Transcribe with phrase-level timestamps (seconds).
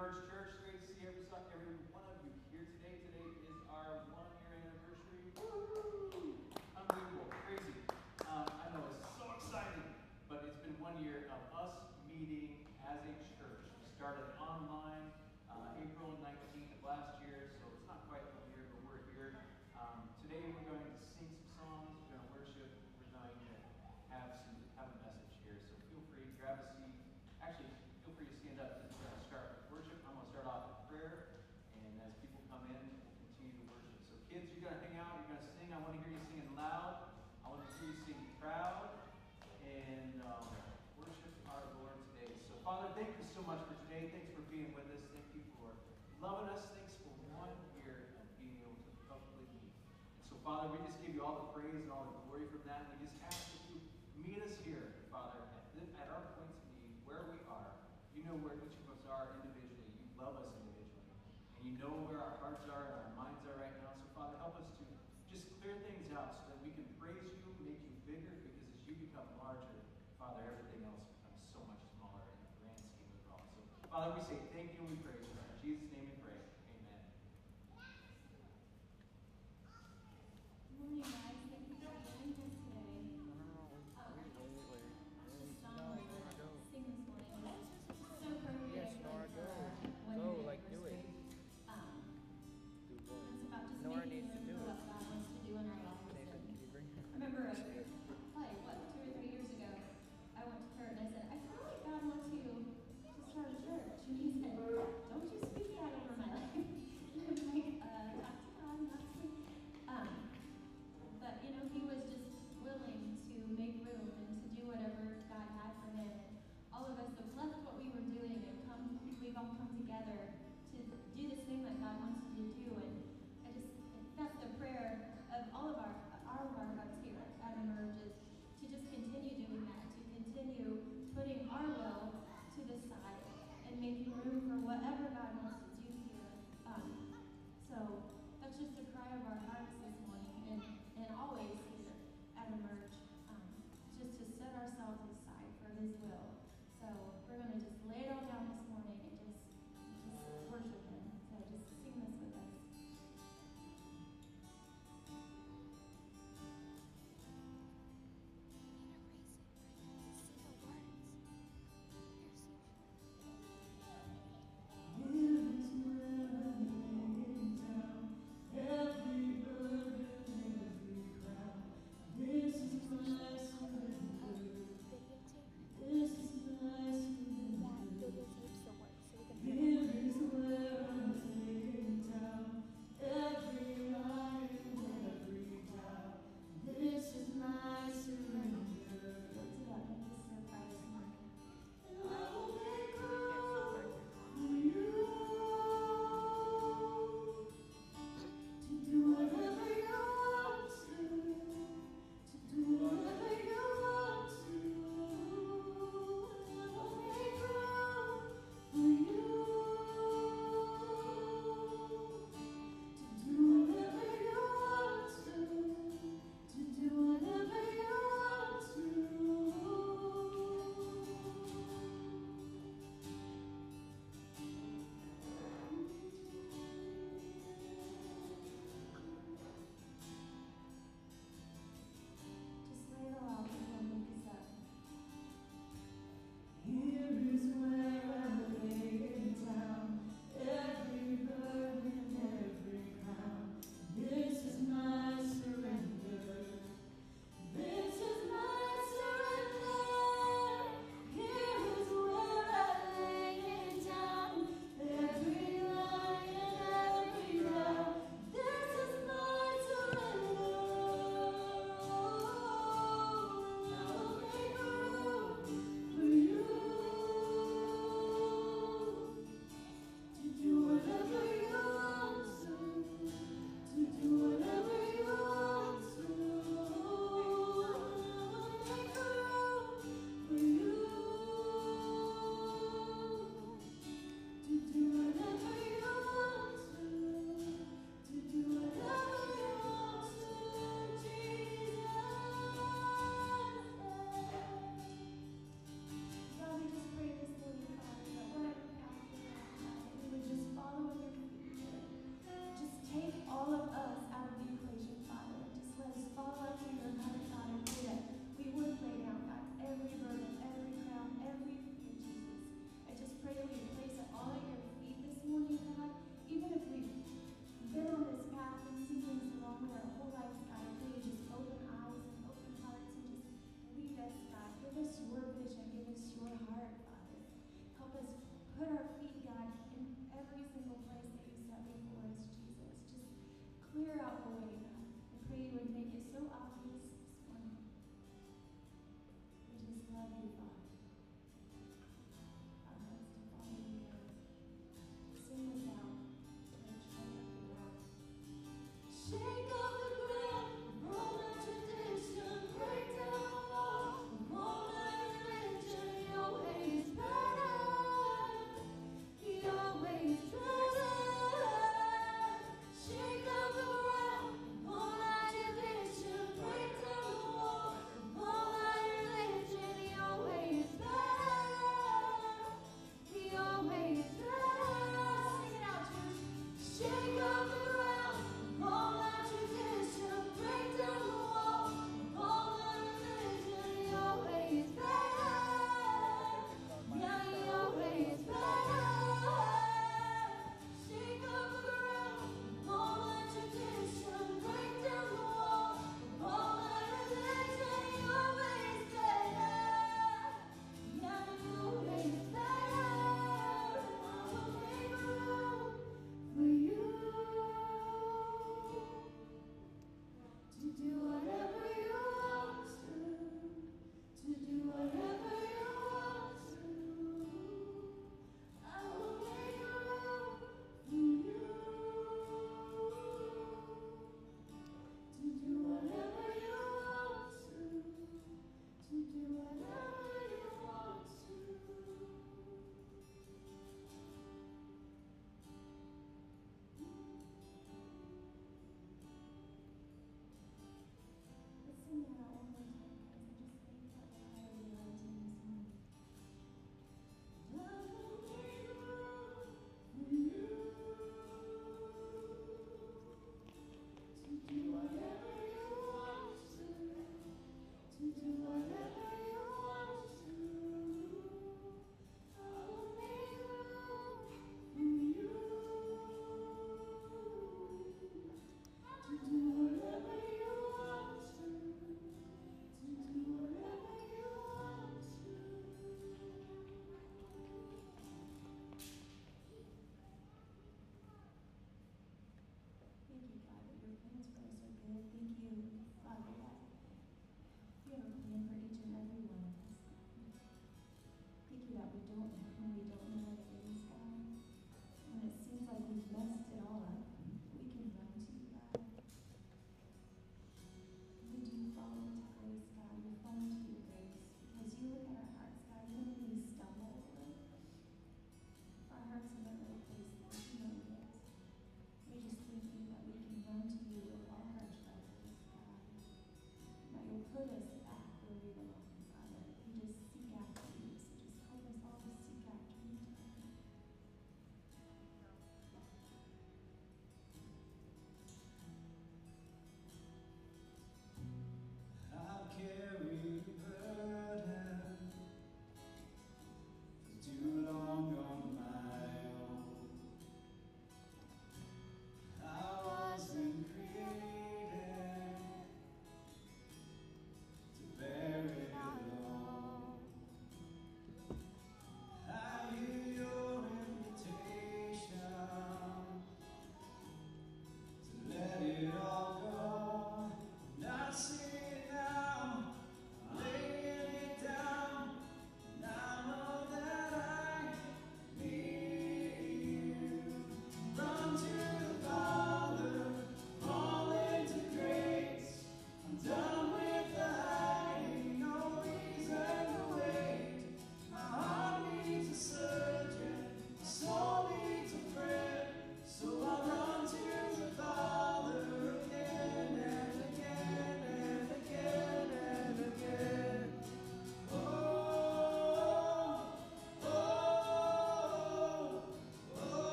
[0.00, 0.16] Church.
[0.64, 2.96] Great to see every, every one of you here today.
[3.04, 5.28] Today is our one year anniversary.
[5.36, 6.40] Woo!
[6.72, 7.28] Unbelievable.
[7.44, 7.84] Crazy.
[8.24, 9.84] Uh, I know it's so exciting,
[10.24, 11.28] but it's been one year
[50.50, 52.19] Father, we just give you all the praise and all the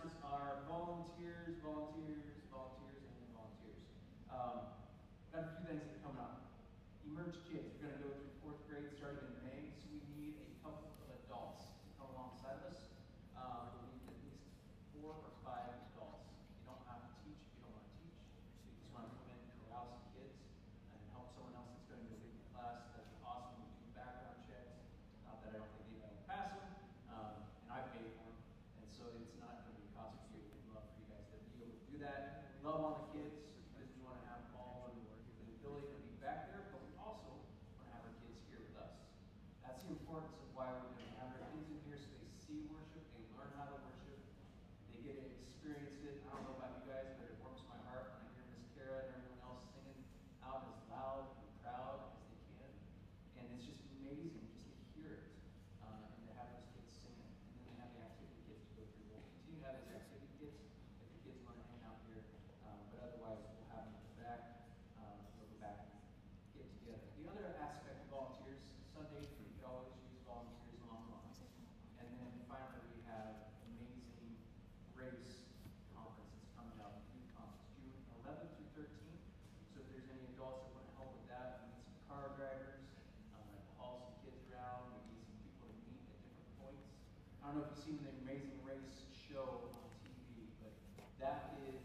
[0.00, 0.25] Christmas
[87.46, 90.74] I don't know if you've seen the Amazing Race show on TV, but
[91.22, 91.78] that is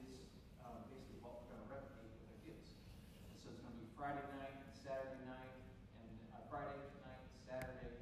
[0.57, 2.81] uh, basically what we're going to replicate with our kids.
[3.29, 5.53] And so it's going to be Friday night, Saturday night,
[6.01, 7.93] and uh, Friday night, Saturday,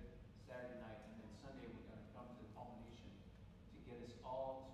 [0.47, 4.15] Saturday night, and then Sunday we're going to come to the culmination to get us
[4.23, 4.68] all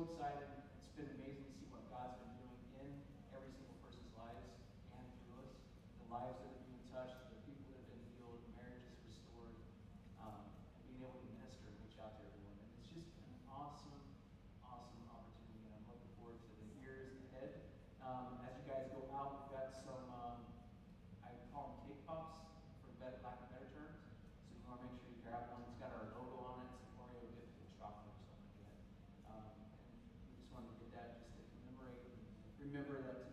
[0.00, 0.39] roadside
[32.88, 33.29] remember that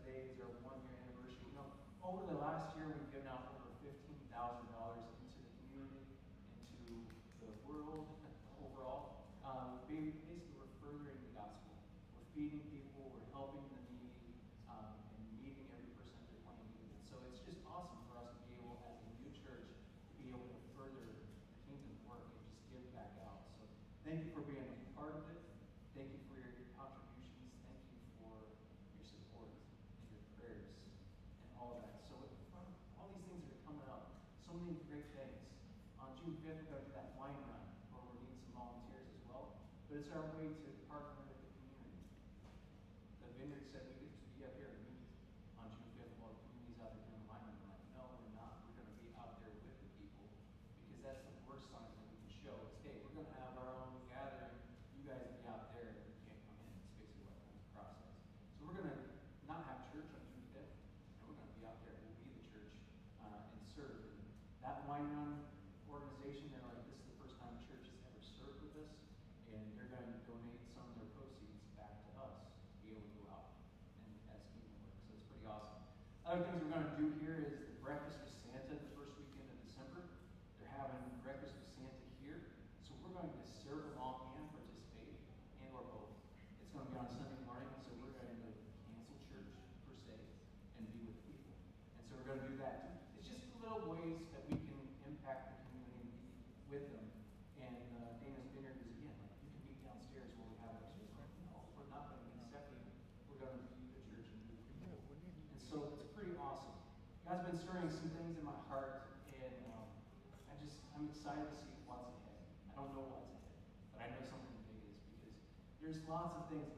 [111.28, 112.40] desire to see what's ahead.
[112.72, 113.60] I don't know what's ahead,
[113.92, 115.36] but I know something big is because
[115.84, 116.72] there's lots of things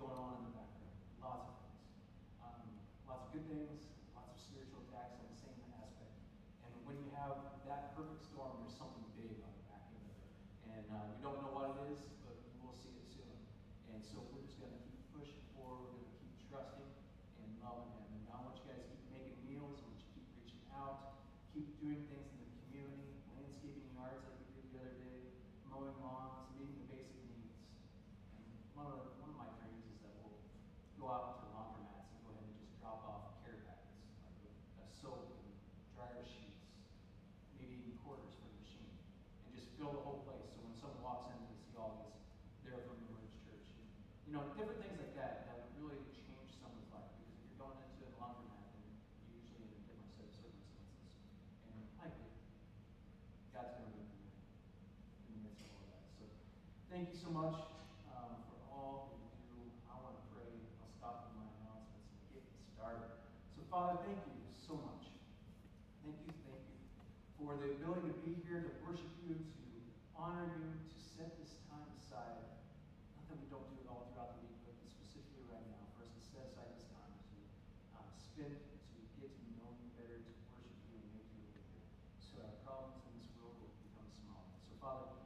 [56.99, 57.55] Thank you so much
[58.11, 59.63] um, for all that you do.
[59.87, 60.51] I want to pray.
[60.83, 62.43] I'll stop with my announcements and get
[62.75, 63.07] started.
[63.55, 65.07] So, Father, thank you so much.
[66.03, 66.75] Thank you, thank you
[67.39, 69.63] for the ability to be here, to worship you, to
[70.11, 72.43] honor you, to set this time aside.
[73.15, 76.03] Not that we don't do it all throughout the week, but specifically right now, for
[76.03, 77.39] us to set aside this time to
[77.95, 81.79] uh, spend, to get to know you better, to worship you and make you bigger,
[82.19, 84.51] So our problems in this world will become smaller.
[84.67, 85.18] So, Father,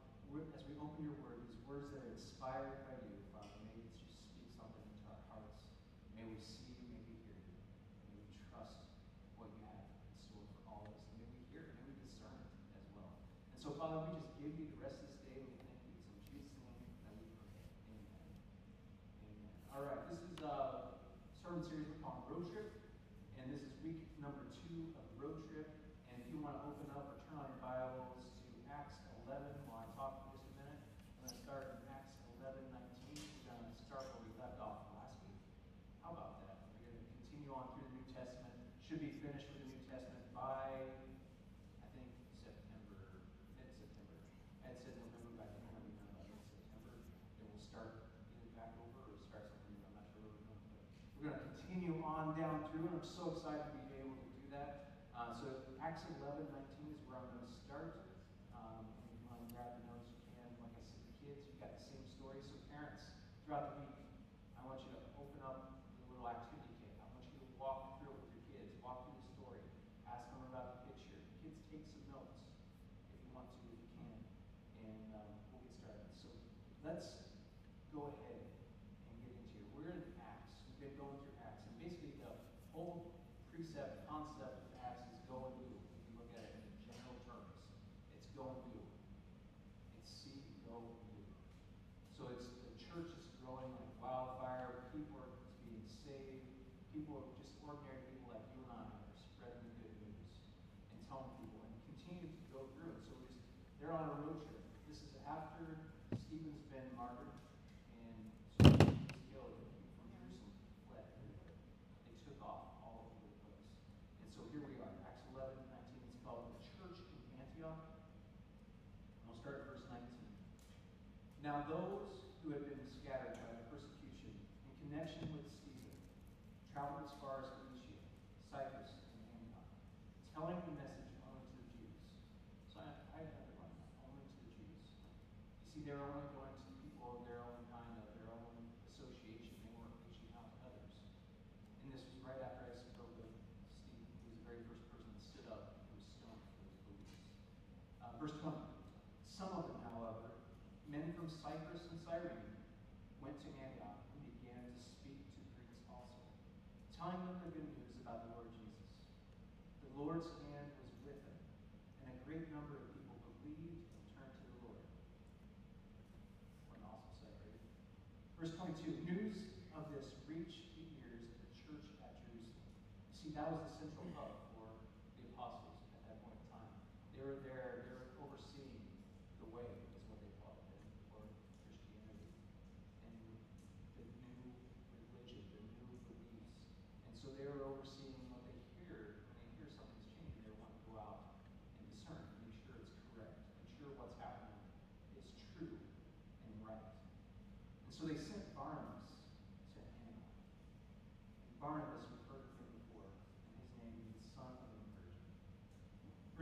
[2.46, 2.83] inspired
[53.04, 54.96] I'm so excited to be able to do that.
[55.12, 55.44] Uh, so
[55.76, 56.73] Acts 11, 19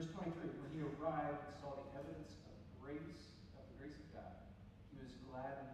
[0.03, 4.11] Verse 23, when he arrived and saw the evidence of grace, of the grace of
[4.11, 4.35] God,
[4.91, 5.72] he was glad and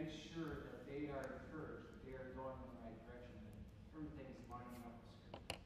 [0.00, 3.52] make sure that they are encouraged, that they are going in the right direction, and
[3.92, 5.60] everything's lining up with Scripture.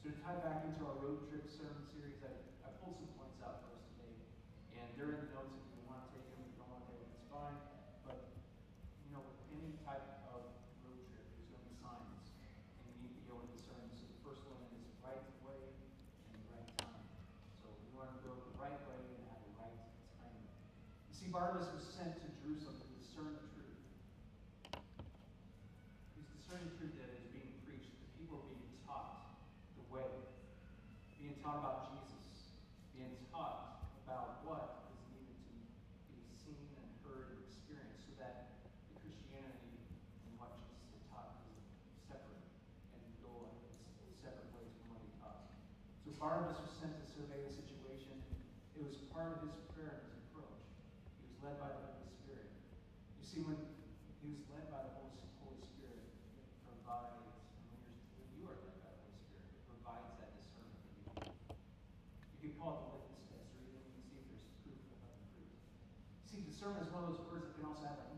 [0.00, 2.32] So to tie back into our road trip sermon series, I,
[2.64, 4.16] I pulled some points out for us today,
[4.72, 6.40] and they're in the notes if you want to take them.
[6.48, 7.60] If you don't want to take them, it's fine.
[8.08, 8.24] But
[9.04, 10.48] you know, with any type of
[10.80, 13.84] road trip, there's going to be signs, and you need to be able to discern.
[14.00, 15.60] So the first one is right way
[16.32, 17.04] and right time.
[17.60, 19.76] So we want to go the right way and have the right
[20.24, 20.40] time.
[20.40, 22.31] You see, Barnabas was sent to
[46.22, 48.14] Barnabas was sent to survey the situation.
[48.78, 50.62] It was part of his prayer and his approach.
[51.18, 52.46] He was led by the Holy Spirit.
[53.18, 53.58] You see, when
[54.22, 55.02] he was led by the
[55.42, 57.26] Holy Spirit, it provides,
[57.74, 57.82] when,
[58.14, 61.10] when you are led by the Holy Spirit, it provides that discernment for you.
[62.38, 65.02] You can call it the witness test, or you can see if there's proof of
[65.02, 65.50] not proof.
[66.30, 68.11] See, discernment is one of those words that can also have a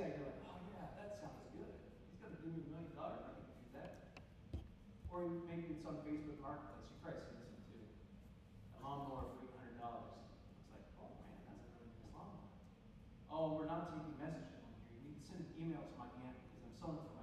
[0.00, 1.76] that, you're like, oh yeah, that sounds good.
[2.08, 3.20] He's going to give me a million dollars.
[3.20, 3.92] I can do that.
[5.12, 6.88] Or maybe it's on Facebook Marketplace.
[6.88, 7.84] You probably see this one too.
[7.84, 9.76] A lawnmower for $800.
[9.76, 12.48] It's like, oh man, that's a really nice lawnmower.
[13.28, 15.04] Oh, we're not taking messages on here.
[15.04, 17.19] You need to send an email to my aunt because I'm so informed.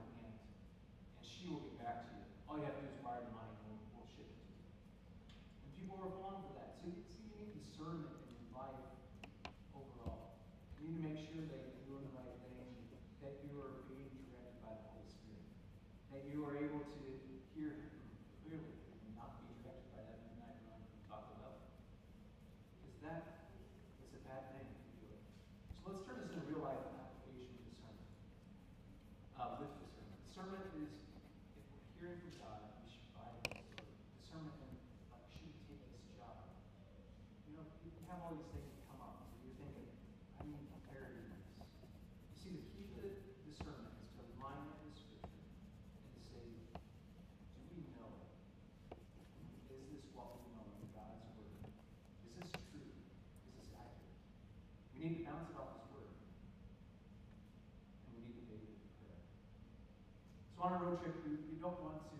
[60.57, 62.17] So on a road trip, you, you don't want to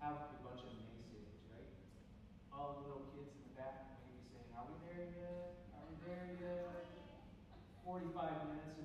[0.00, 1.68] have a bunch of naysayers, right?
[2.48, 5.60] All the little kids in the back maybe saying, are we there yet?
[5.76, 6.88] Are we there yet?
[7.84, 8.16] 45
[8.48, 8.75] minutes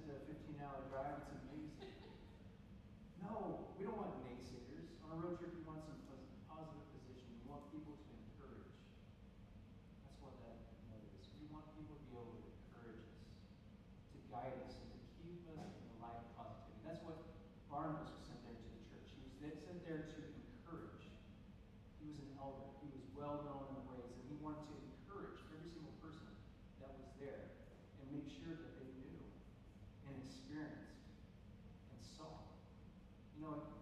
[33.42, 33.81] you know,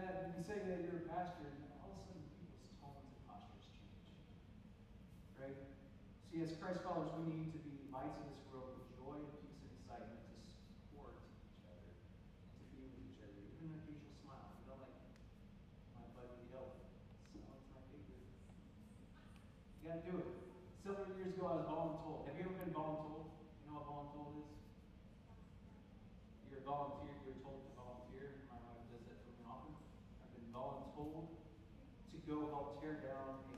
[0.00, 3.04] that, and you say that you're a pastor, and all of a sudden people's tones
[3.04, 3.68] and postures
[4.08, 4.16] change.
[5.36, 5.60] Right?
[6.32, 9.28] See, as Christ followers, we need to be lights of this world with joy and
[9.44, 11.20] peace and excitement to support
[11.52, 14.56] each other, to be with each other, even an occasional smile.
[14.62, 14.96] You know, like
[15.96, 16.80] my buddy Hill,
[17.32, 18.24] smiling's My favorite.
[19.80, 20.28] You gotta do it.
[20.80, 22.24] Several years ago, I was voluntold.
[22.30, 23.36] Have you ever been voluntold?
[23.60, 24.48] You know what voluntold is?
[26.48, 26.99] You're voluntold
[32.30, 33.49] go help tear down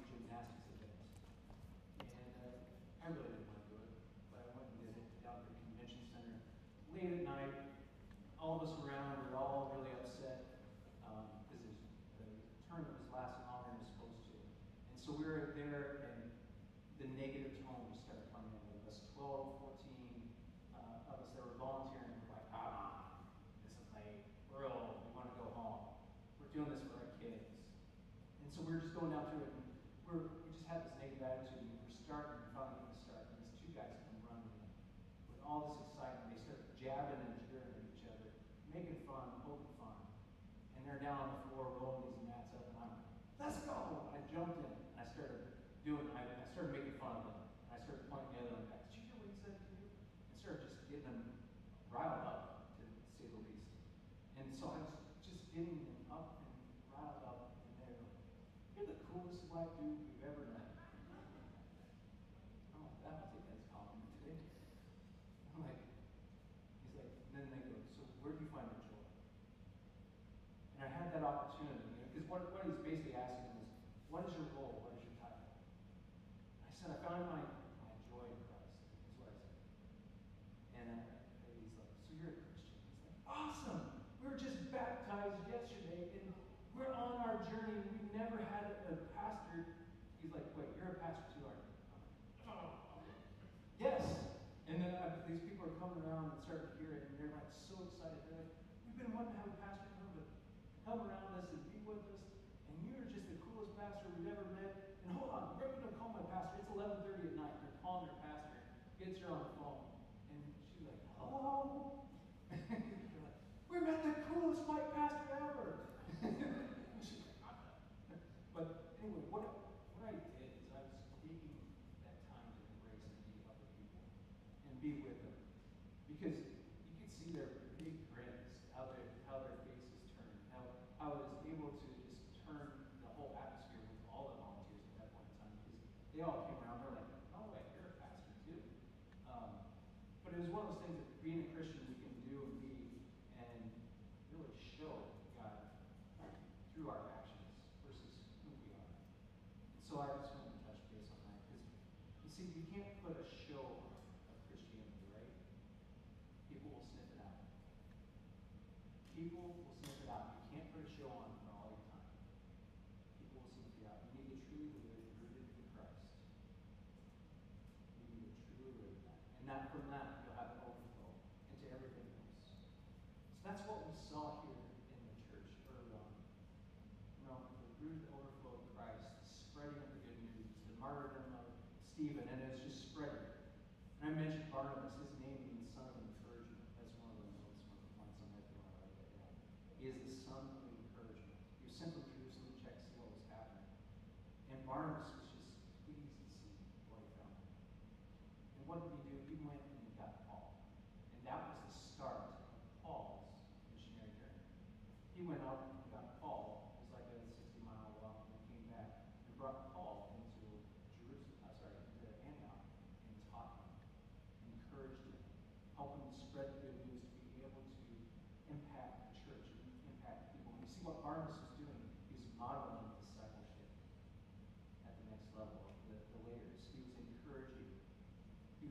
[29.02, 29.51] going down through it.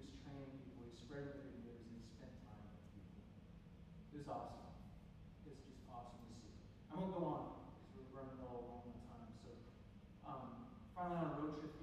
[0.02, 0.82] was training people.
[0.90, 3.22] He spread the videos years and he spent time with people.
[4.12, 4.66] It was awesome.
[5.46, 6.54] It's just awesome to see.
[6.90, 7.44] I won't go on
[7.90, 9.30] because we're running all along the time.
[9.46, 9.50] So
[10.26, 11.81] um, finally on a road trip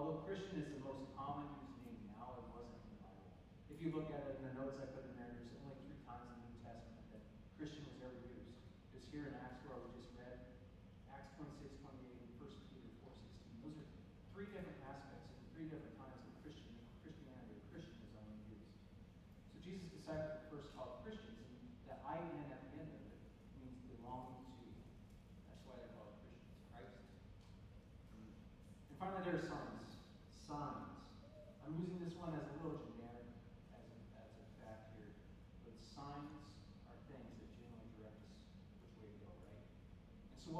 [0.00, 0.79] Although Christianism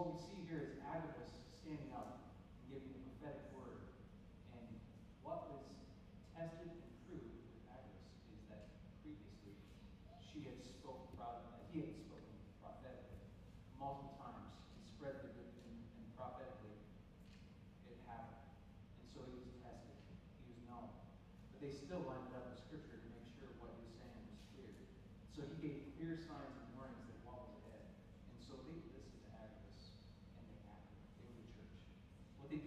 [0.00, 0.29] Holy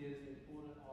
[0.05, 0.92] is an important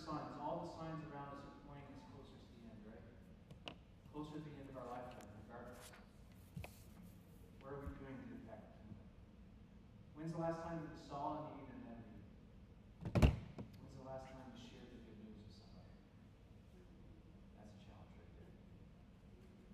[0.00, 0.32] signs.
[0.40, 3.04] All the signs around us are pointing us closer to the end, right?
[4.16, 5.92] Closer to the end of our lifetime, regardless.
[7.60, 9.04] What are we doing to impact the kingdom?
[10.16, 12.00] When's the last time you saw a need and then?
[12.00, 12.24] need?
[13.28, 15.92] When's the last time you shared the good news with somebody?
[17.60, 18.56] That's a challenge right there.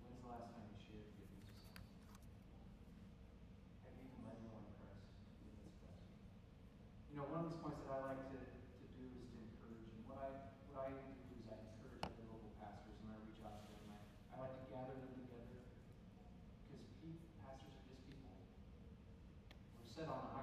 [0.03, 1.87] When's the last time you shared the good news with somebody?
[3.87, 5.07] Have you even led anyone to Christ?
[7.15, 7.79] You know, one of those points
[19.97, 20.36] 在打吗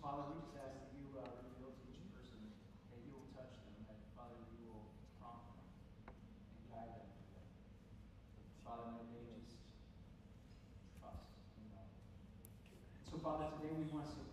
[0.00, 2.40] Father, we just ask that you uh, reveal to each person
[2.88, 4.88] that you will touch them, that Father, you will
[5.20, 5.68] prompt them
[6.08, 7.12] and guide them.
[8.64, 9.60] Father, may they just
[10.96, 11.28] trust
[11.60, 11.84] in you.
[13.04, 14.29] So, Father, today we want to